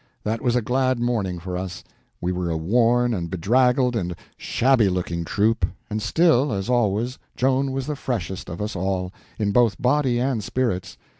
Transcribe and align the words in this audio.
That 0.23 0.41
was 0.41 0.55
a 0.55 0.63
glad 0.63 0.99
morning 0.99 1.37
for 1.37 1.55
us. 1.55 1.83
We 2.19 2.31
were 2.31 2.49
a 2.49 2.57
worn 2.57 3.13
and 3.13 3.29
bedraggled 3.29 3.95
and 3.95 4.15
shabby 4.35 4.89
looking 4.89 5.23
troop; 5.25 5.63
and 5.91 6.01
still, 6.01 6.51
as 6.51 6.69
always, 6.71 7.19
Joan 7.35 7.71
was 7.71 7.85
the 7.85 7.95
freshest 7.95 8.49
of 8.49 8.63
us 8.63 8.75
all, 8.75 9.13
in 9.37 9.51
both 9.51 9.79
body 9.79 10.17
and 10.19 10.43
spirits. 10.43 10.97